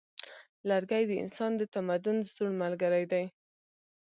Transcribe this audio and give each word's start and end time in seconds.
لرګی 0.69 1.03
د 1.07 1.11
انسان 1.23 1.51
د 1.57 1.61
تمدن 1.73 2.17
زوړ 2.33 2.49
ملګری 2.61 3.03
دی. 3.11 3.25